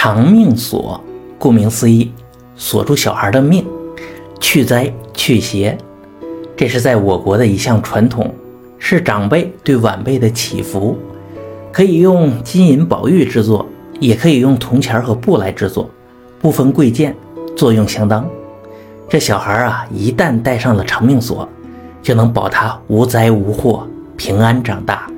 [0.00, 1.02] 长命锁，
[1.40, 2.12] 顾名思义，
[2.54, 3.66] 锁住小孩的命，
[4.38, 5.76] 去灾去邪。
[6.56, 8.32] 这是在我国的一项传统，
[8.78, 10.96] 是长辈对晚辈的祈福。
[11.72, 13.66] 可以用金银宝玉制作，
[13.98, 15.90] 也可以用铜钱和布来制作，
[16.40, 17.12] 不分贵贱，
[17.56, 18.24] 作用相当。
[19.08, 21.48] 这小孩啊，一旦戴上了长命锁，
[22.00, 23.84] 就能保他无灾无祸，
[24.16, 25.10] 平安长大。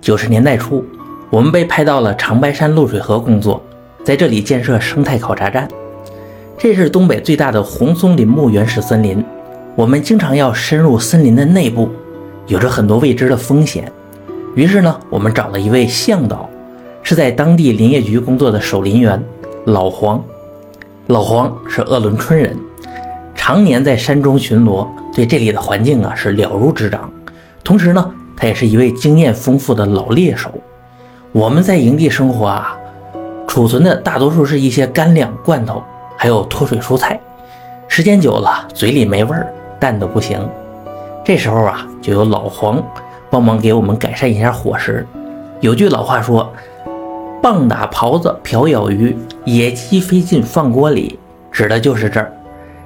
[0.00, 0.82] 九十年代初，
[1.28, 3.60] 我们被派到了长白山露水河工作，
[4.04, 5.68] 在这里建设生态考察站。
[6.56, 9.22] 这是东北最大的红松林木原始森林，
[9.74, 11.90] 我们经常要深入森林的内部，
[12.46, 13.90] 有着很多未知的风险。
[14.54, 16.48] 于是呢，我们找了一位向导，
[17.02, 19.22] 是在当地林业局工作的守林员
[19.64, 20.22] 老黄。
[21.08, 22.56] 老黄是鄂伦春人，
[23.34, 27.12] 常年在山中巡逻，对这里的环境啊是了如指掌。
[27.62, 30.50] 同时呢，他也是一位经验丰富的老猎手。
[31.32, 32.76] 我们在营地生活啊，
[33.46, 35.82] 储存的大多数是一些干粮、罐头，
[36.16, 37.20] 还有脱水蔬菜。
[37.88, 40.40] 时间久了，嘴里没味儿，淡的不行。
[41.24, 42.82] 这时候啊，就有老黄
[43.28, 45.06] 帮忙给我们改善一下伙食。
[45.60, 46.52] 有句老话说
[47.42, 51.18] ：“棒打狍子，瓢舀鱼，野鸡飞进饭锅里。”
[51.52, 52.32] 指的就是这儿。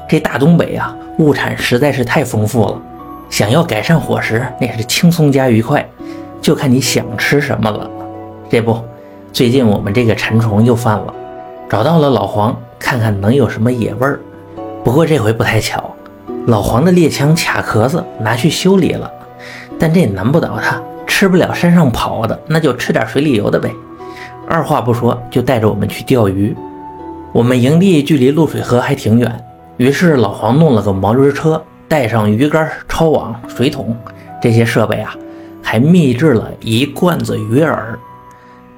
[0.08, 2.80] 这大东北啊，物产实在是太丰富了，
[3.28, 5.88] 想要改善伙食，那是轻松加愉快，
[6.40, 7.88] 就看你想吃什么了。
[8.50, 8.76] 这不，
[9.32, 11.14] 最近我们这个馋虫又犯了，
[11.68, 14.18] 找到了老黄，看看能有什么野味儿。
[14.82, 15.94] 不过这回不太巧，
[16.46, 19.08] 老黄的猎枪卡壳子，拿去修理了。
[19.78, 23.70] 但这也难不倒他，吃不了山上跑的，那就吃点水里游的呗。
[24.48, 26.52] 二话不说，就带着我们去钓鱼。
[27.30, 29.44] 我们营地距离露水河还挺远，
[29.76, 33.96] 于是老黄弄了个毛驴车，带上鱼竿、抄网、水桶
[34.42, 35.14] 这些设备啊，
[35.62, 37.78] 还秘制了一罐子鱼饵。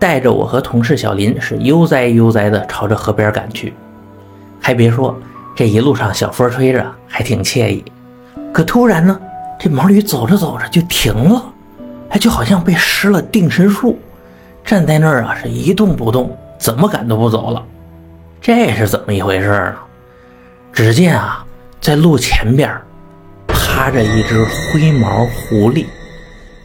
[0.02, 3.72] 带着我和同事小林是悠哉悠哉地朝着河边赶去，
[4.60, 5.16] 还别说，
[5.54, 7.84] 这一路上小风吹着还挺惬意。
[8.52, 9.16] 可突然呢，
[9.60, 11.40] 这毛驴走着走着就停了，
[12.08, 13.96] 哎，就好像被施了定身术，
[14.64, 17.64] 站在那儿啊是一动不动，怎么赶都不走了。
[18.40, 19.76] 这是怎么一回事呢？
[20.72, 21.46] 只见啊，
[21.80, 22.68] 在路前边
[23.46, 25.86] 趴着一只灰毛狐狸，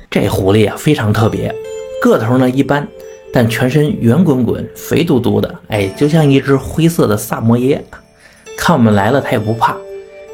[0.09, 1.53] 这狐狸啊非常特别，
[2.01, 2.87] 个头呢一般。
[3.33, 7.83] 但全身圆滚滚、肥嘟嘟的，哎，就像一只灰色的萨摩耶。
[8.57, 9.75] 看我们来了，它也不怕，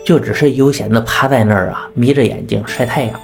[0.06, 3.20] 就只是悠闲地趴在那儿啊，眯着眼睛晒太阳。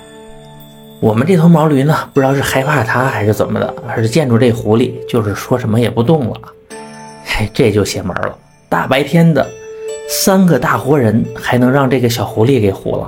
[1.00, 6.36] 我们这头毛驴呢，不知道是害怕它还是怎么的，还是见着这狐狸，就是说什么也不动了。
[7.24, 8.36] 嘿，这就邪门了！
[8.68, 9.48] 大白天的，
[10.10, 13.08] 三个大活人还能让这个小狐狸给唬了？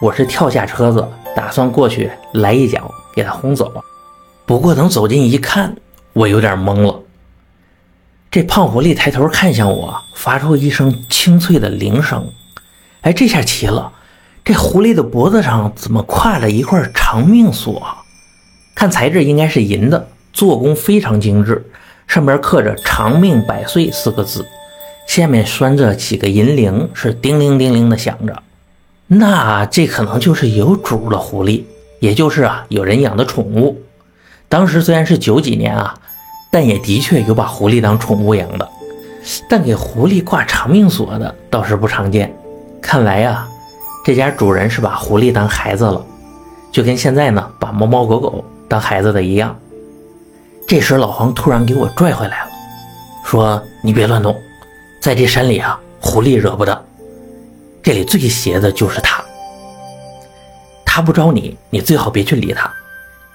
[0.00, 1.06] 我是跳下车子，
[1.36, 3.70] 打算过去来一脚给它轰走。
[4.50, 5.76] 不过等走近一看。
[6.12, 7.02] 我有点懵了，
[8.32, 12.28] 这胖狐狸抬头看向我，发出一声清脆的铃声。
[13.02, 13.92] 哎，这下奇了，
[14.44, 17.80] 这狐狸的脖子上怎么挎了一块长命锁？
[18.74, 21.64] 看材质应该是银的，做工非常精致，
[22.08, 24.44] 上面刻着“长命百岁”四个字，
[25.06, 28.42] 下面拴着几个银铃，是叮铃叮铃的响着。
[29.06, 31.62] 那这可能就是有主的狐狸，
[32.00, 33.80] 也就是啊有人养的宠物。
[34.50, 35.94] 当时虽然是九几年啊，
[36.50, 38.68] 但也的确有把狐狸当宠物养的，
[39.48, 42.34] 但给狐狸挂长命锁的倒是不常见。
[42.82, 43.46] 看来呀，
[44.04, 46.04] 这家主人是把狐狸当孩子了，
[46.72, 49.56] 就跟现在呢把猫猫狗狗当孩子的一样。
[50.66, 52.50] 这时老黄突然给我拽回来了，
[53.24, 54.36] 说：“你别乱动，
[55.00, 56.84] 在这山里啊，狐狸惹不得，
[57.84, 59.22] 这里最邪的就是它。
[60.84, 62.68] 它不招你，你最好别去理它。”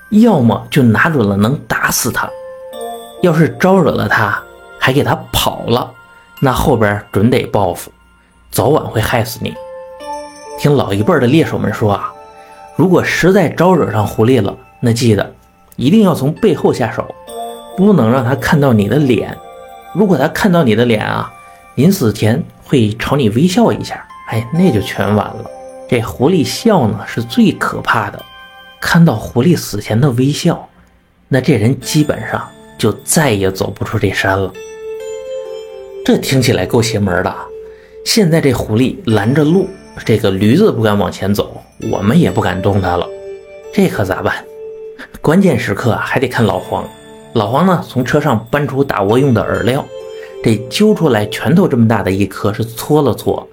[0.09, 2.29] 要么就拿准了能打死他，
[3.21, 4.41] 要是招惹了他，
[4.79, 5.91] 还给他跑了，
[6.39, 7.91] 那后边准得报复，
[8.51, 9.53] 早晚会害死你。
[10.57, 12.13] 听老一辈的猎手们说啊，
[12.77, 15.33] 如果实在招惹上狐狸了，那记得
[15.75, 17.13] 一定要从背后下手，
[17.75, 19.35] 不能让他看到你的脸。
[19.93, 21.33] 如果他看到你的脸啊，
[21.75, 25.45] 临死前会朝你微笑一下，哎，那就全完了。
[25.89, 28.23] 这狐狸笑呢，是最可怕的。
[28.85, 30.69] 看到狐狸死前的微笑，
[31.27, 32.47] 那这人基本上
[32.77, 34.53] 就再也走不出这山了。
[36.05, 37.35] 这听起来够邪门的。
[38.05, 39.67] 现在这狐狸拦着路，
[40.05, 41.59] 这个驴子不敢往前走，
[41.91, 43.09] 我们也不敢动它了。
[43.73, 44.45] 这可咋办？
[45.19, 46.87] 关键时刻还得看老黄。
[47.33, 49.83] 老黄呢，从车上搬出打窝用的饵料，
[50.43, 53.49] 这揪出来拳头这么大的一颗，是搓了搓，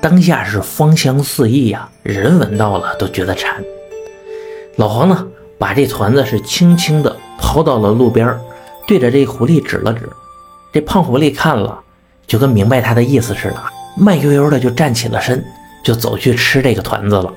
[0.00, 3.64] 当下是芳香四溢呀，人闻到了都觉得馋。
[4.78, 5.26] 老黄呢，
[5.58, 8.38] 把这团子是轻轻地抛到了路边，
[8.86, 10.08] 对着这狐狸指了指，
[10.72, 11.76] 这胖狐狸看了，
[12.28, 13.56] 就跟明白他的意思似的，
[13.96, 15.44] 慢悠悠的就站起了身，
[15.82, 17.34] 就走去吃这个团子了。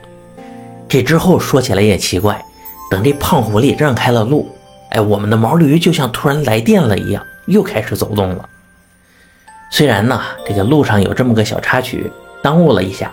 [0.88, 2.46] 这之后说起来也奇怪，
[2.92, 4.48] 等这胖狐狸让开了路，
[4.92, 8.48] 哎，我们的毛驴就像突然来电了一样，又开始走动了。
[9.72, 12.12] 虽然呢，这个路上有这么个小插曲，
[12.44, 13.12] 耽误了一下，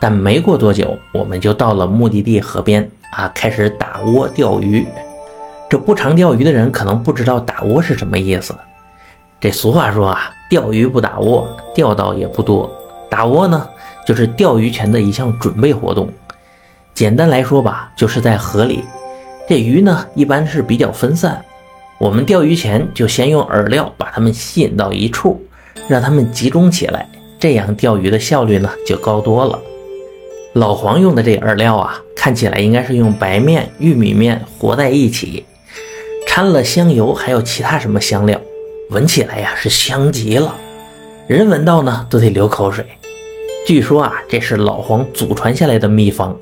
[0.00, 4.86] 但没过多久，我们就到了目的地河边啊，开始打窝钓鱼。
[5.68, 8.54] 这不常钓鱼的人可能不知道打窝是什么意思。
[9.40, 12.70] 这俗话说啊，钓鱼不打窝，钓到也不多。
[13.08, 13.68] 打窝呢，
[14.06, 16.08] 就是钓鱼前的一项准备活动。
[16.92, 18.84] 简单来说吧，就是在河里，
[19.48, 21.42] 这鱼呢一般是比较分散，
[21.98, 25.40] 我们钓鱼前就先用饵料把它们吸引到一处。
[25.88, 27.08] 让它们集中起来，
[27.38, 29.58] 这样钓鱼的效率呢就高多了。
[30.54, 35.44] 老黄用的这饵料啊，看起来应该是用白面、玉米面和在一起，
[36.26, 38.40] 掺了香油，还有其他什么香料，
[38.90, 40.54] 闻起来呀是香极了，
[41.28, 42.84] 人闻到呢都得流口水。
[43.64, 46.36] 据说啊，这是老黄祖传下来的秘方，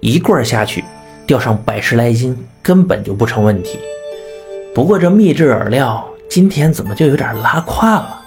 [0.00, 0.84] 一罐下去
[1.26, 3.78] 钓上百十来斤根本就不成问题。
[4.74, 8.20] 不过这秘制饵料今天怎么就有点拉胯了？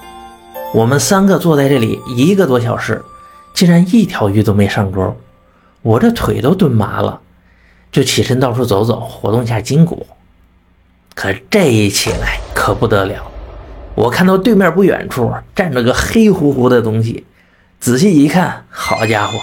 [0.74, 3.00] 我们三个坐在这里一个多小时，
[3.54, 5.16] 竟然一条鱼都没上钩，
[5.82, 7.22] 我这腿都蹲麻了，
[7.92, 10.06] 就起身到处走走，活动一下筋骨。
[11.16, 13.32] 可这一起来可不得了，
[13.94, 17.26] 我看到对面不远处站着个黑乎乎的东西，
[17.80, 19.38] 仔细一看，好家伙，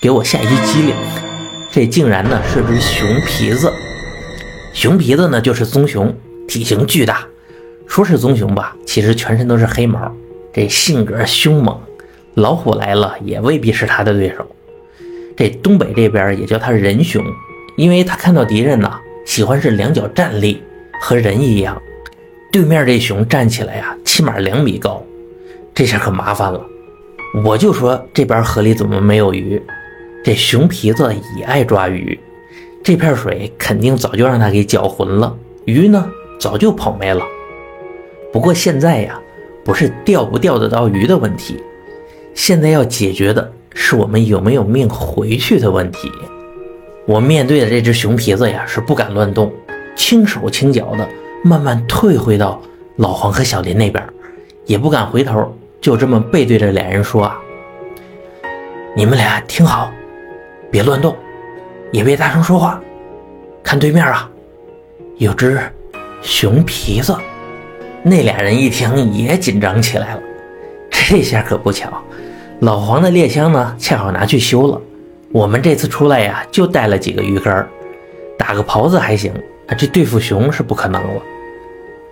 [0.00, 0.94] 给我吓一激灵，
[1.72, 3.72] 这竟然呢是只熊皮子。
[4.72, 6.16] 熊皮子呢就是棕熊，
[6.46, 7.26] 体型巨大，
[7.88, 10.14] 说是棕熊吧，其实全身都是黑毛。
[10.52, 11.76] 这性格凶猛，
[12.38, 14.46] 老虎来了也未必是他的对手。
[15.36, 17.22] 这东北这边也叫他人熊，
[17.76, 20.62] 因为他看到敌人呢，喜欢是两脚站立，
[21.00, 21.80] 和人一样。
[22.52, 25.02] 对面这熊站起来呀，起码两米高，
[25.74, 26.64] 这下可麻烦了。
[27.44, 29.60] 我就说这边河里怎么没有鱼？
[30.24, 32.18] 这熊皮子也爱抓鱼，
[32.82, 36.08] 这片水肯定早就让他给搅浑了，鱼呢
[36.38, 37.24] 早就跑没了。
[38.32, 39.20] 不过现在呀。
[39.64, 41.62] 不是钓不钓得到鱼的问题，
[42.38, 46.08] 现在要解决的是我们有没有命回去的问题。
[47.04, 49.52] 我面对的这只熊皮子呀，是不敢乱动，
[49.96, 51.06] 轻手轻脚的
[51.42, 52.62] 慢慢退回到
[52.94, 54.02] 老黄和小林那边，
[54.66, 57.36] 也不敢回头，就这么背对着俩人说：“啊，
[58.94, 59.90] 你们俩听好，
[60.70, 61.16] 别乱动，
[61.90, 62.80] 也别大声说话。
[63.64, 64.30] 看对面啊，
[65.16, 65.60] 有只
[66.22, 67.16] 熊皮子。”
[68.04, 70.22] 那俩人一听也紧张起来了，
[70.88, 72.00] 这下可不巧，
[72.60, 74.80] 老黄的猎枪呢恰好拿去修了。
[75.30, 77.64] 我们这次出来呀，就带了几个鱼竿，
[78.36, 79.32] 打个狍子还行，
[79.76, 81.22] 这对付熊是不可能了。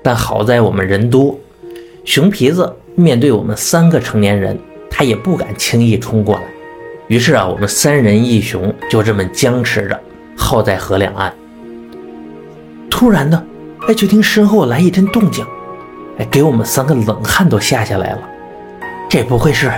[0.04, 1.36] 但好在我们人多，
[2.04, 4.56] 熊皮子面对我们三个成年人，
[4.88, 6.42] 他也不敢轻易冲过来。
[7.08, 10.00] 于是啊，我们三人一熊就这么僵持着，
[10.36, 11.34] 耗在河两岸。
[12.88, 13.42] 突然呢，
[13.88, 15.44] 哎，就听身后来一阵动静。
[16.18, 18.20] 哎，给我们三个冷汗都下下来了。
[19.08, 19.70] 这不会是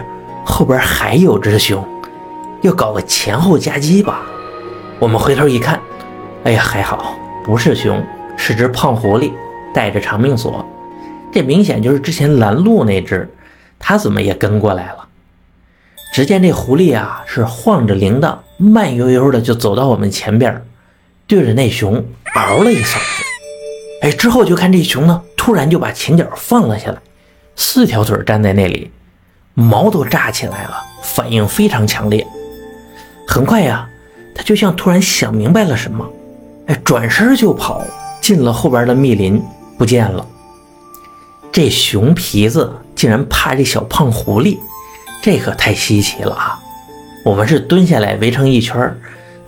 [0.48, 1.86] 后边还有只熊，
[2.62, 4.22] 要搞个前后夹击吧？
[4.98, 5.78] 我们回头一看，
[6.44, 7.14] 哎呀，还好
[7.44, 8.02] 不是熊，
[8.36, 9.30] 是只胖狐狸，
[9.74, 10.66] 带着长命锁。
[11.30, 13.28] 这明显就是之前拦路那只，
[13.78, 15.06] 它怎么也跟过来了？
[16.14, 20.64] 只见这狐狸啊，是晃着铃铛，慢悠悠的就走到我们前边，
[21.26, 22.02] 对着那熊
[22.34, 23.24] 嗷了一嗓子。
[24.00, 25.22] 哎，之后就看这熊呢。
[25.36, 26.98] 突然就把前脚放了下来，
[27.54, 28.90] 四条腿站在那里，
[29.60, 32.24] 毛都炸起来了，反应非常强烈。
[33.26, 33.88] 很快呀，
[34.32, 36.08] 他就像突然想明白了什么，
[36.68, 37.82] 哎，转身就跑
[38.20, 39.42] 进了后边的密林，
[39.76, 40.24] 不见了。
[41.50, 44.58] 这熊皮子竟然怕这小胖狐狸，
[45.20, 46.56] 这可太稀奇了啊！
[47.24, 48.96] 我们是蹲下来围成一圈，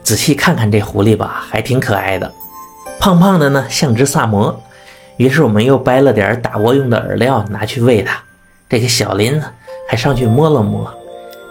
[0.03, 2.33] 仔细看看这狐狸吧，还挺可爱的，
[2.99, 4.61] 胖胖的呢，像只萨摩。
[5.19, 8.21] 于是我们又掰了点打窝用的饵料拿去喂它。
[8.69, 9.47] 这个小林子
[9.91, 10.89] 还上去摸了摸。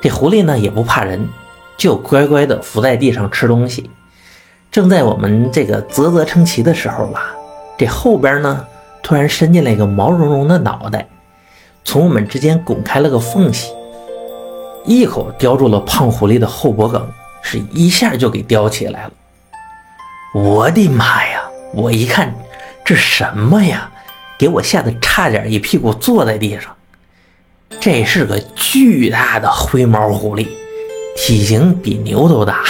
[0.02, 1.28] 这狐狸呢也不怕人，
[1.78, 3.90] 就乖乖的伏在地上吃东西。
[4.72, 7.36] 正在我们这个啧啧称奇的时候吧，
[7.78, 8.66] 这后边呢
[9.04, 11.06] 突然伸进来一个毛茸茸的脑袋，
[11.84, 13.74] 从我们之间拱开了个缝隙，
[14.86, 17.06] 一口叼住了胖狐狸的后脖梗，
[17.42, 19.12] 是一下就给叼起来了。
[20.34, 21.42] 我的妈呀！
[21.74, 22.34] 我一看。
[22.86, 23.92] 这什么呀？
[24.38, 26.74] 给我吓得差点一屁股坐在地上。
[27.80, 30.48] 这是个巨大的灰毛狐狸，
[31.16, 32.64] 体型比牛都大。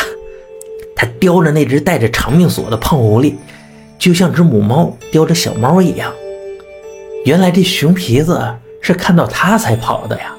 [0.96, 3.36] 它叼着那只带着长命锁的胖狐狸，
[3.98, 6.12] 就像只母猫叼着小猫一样。
[7.26, 10.36] 原来这熊皮子是看到它才跑的呀。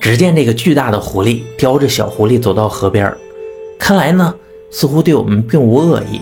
[0.00, 3.10] 只见这个巨大的狐狸叼着小狐狸走到河边，
[3.78, 4.34] 看来呢，
[4.70, 6.20] 似乎对我们并无恶意。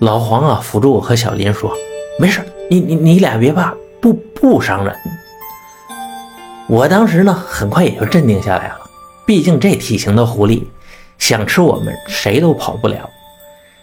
[0.00, 1.72] 老黄啊，扶住我和小林说
[2.18, 4.92] ：“没事，你你你俩别怕，不不伤人。”
[6.72, 8.80] 我当时呢，很快也就镇定下来了。
[9.26, 10.64] 毕竟这体型的狐狸，
[11.18, 13.10] 想吃我们谁都跑不了。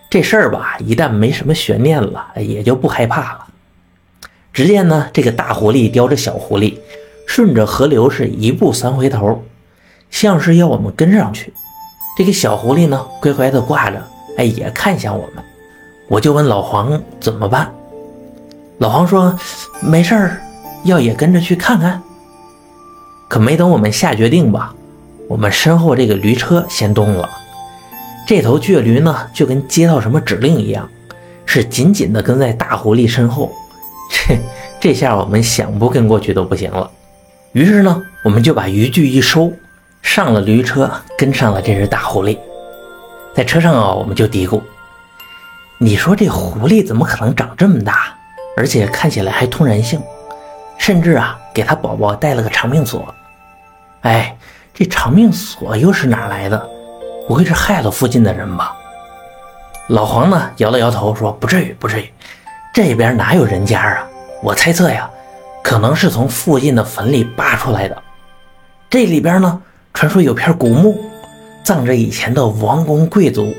[0.09, 3.45] 这事儿吧，一旦没什么悬念了，也就不害怕了。
[4.51, 6.79] 只见呢，这个大狐狸叼着小狐狸，
[7.27, 9.43] 顺着河流是一步三回头，
[10.09, 11.53] 像是要我们跟上去。
[12.17, 14.01] 这个小狐狸呢，乖乖的挂着，
[14.35, 15.43] 哎，也看向我们。
[16.07, 17.71] 我就问老黄怎么办，
[18.79, 19.37] 老黄说
[19.79, 20.41] 没事儿，
[20.85, 22.01] 要也跟着去看看。
[23.29, 24.73] 可没等我们下决定吧，
[25.27, 27.29] 我们身后这个驴车先动了。
[28.27, 30.89] 这头倔驴呢，就跟接到什么指令一样，
[31.45, 33.51] 是紧紧的跟在大狐狸身后。
[34.09, 34.39] 这
[34.79, 36.89] 这下我们想不跟过去都不行了。
[37.51, 39.53] 于是呢，我们就把渔具一收，
[40.01, 42.35] 上了驴车，跟上了这只大狐狸。
[43.35, 44.59] 在车上啊，我们就嘀咕
[45.77, 48.15] ：“你说这狐狸怎么可能长这么大，
[48.57, 50.01] 而且看起来还通人性，
[50.79, 53.13] 甚至啊，给他宝宝带了个长命锁。”
[54.01, 54.37] 哎，
[54.73, 56.69] 这长命锁又是哪来的？
[57.27, 58.75] 不会是害了附近的人吧？
[59.89, 62.09] 老黄呢，摇了摇头说：“不至于，不至于，
[62.73, 64.07] 这边哪有人家啊？
[64.41, 65.09] 我猜测呀，
[65.63, 68.03] 可能是从附近的坟里扒出来的。
[68.89, 69.61] 这里边呢，
[69.93, 70.97] 传说有片古墓，
[71.63, 73.53] 葬着以前的王公贵族。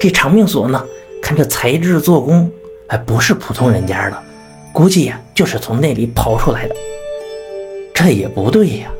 [0.00, 0.84] 这长命锁呢，
[1.22, 2.50] 看这材质做工，
[2.88, 4.22] 还不是普通人家的，
[4.72, 6.76] 估计呀，就是从那里刨出来的。
[7.94, 8.90] 这也不对呀。”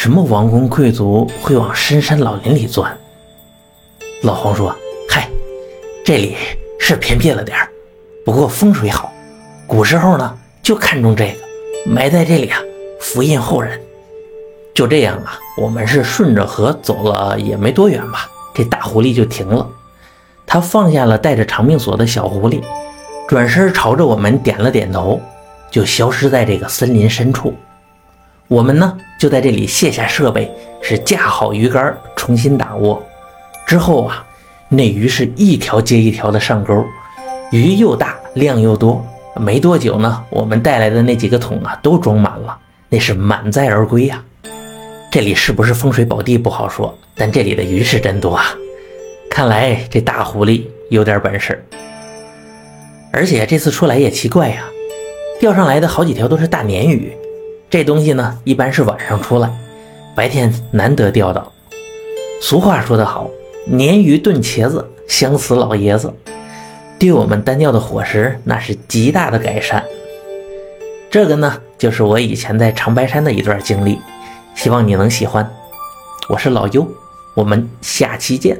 [0.00, 2.96] 什么王公贵族会往深山老林里钻？
[4.22, 4.72] 老黄说
[5.10, 5.28] ：“嗨，
[6.04, 6.36] 这里
[6.78, 7.58] 是偏僻了点，
[8.24, 9.12] 不过风水好，
[9.66, 12.60] 古时候呢就看中这个，埋在这里啊，
[13.00, 13.80] 福荫后人。”
[14.72, 19.68] 就这样啊，我们是顺着河走了也没多远吧，这大狐狸就停了，
[20.46, 22.62] 他放下了带着长命锁的小狐狸，
[23.26, 25.20] 转身朝着我们点了点头，
[25.72, 27.52] 就消失在这个森林深处。
[28.48, 30.50] 我们呢就在这里卸下设备，
[30.80, 33.00] 是架好鱼竿，重新打窝。
[33.66, 34.26] 之后啊，
[34.70, 36.82] 那鱼是一条接一条的上钩，
[37.52, 39.04] 鱼又大，量又多。
[39.36, 44.24] 没多久呢，我们带来的那几个桶啊都装满了，那是满载而归呀。
[45.12, 48.46] 这里是不是风水宝地不好说，但这里的鱼是真多啊。
[49.30, 51.62] 看来这大狐狸有点本事，
[53.12, 54.64] 而且这次出来也奇怪呀，
[55.38, 57.12] 钓上来的好几条都是大鲶鱼。
[57.70, 59.50] 这东西呢，一般是晚上出来，
[60.14, 61.52] 白天难得钓到。
[62.40, 63.28] 俗话说得好
[63.68, 66.10] ，“鲶鱼炖茄子，香死老爷子”，
[66.98, 69.84] 对我们单钓的伙食那是极大的改善。
[71.10, 73.98] 这个呢，就是我以前在长白山的一段经历，
[74.54, 75.46] 希望你能喜欢。
[76.30, 76.86] 我是老优，
[77.34, 78.58] 我们下期见。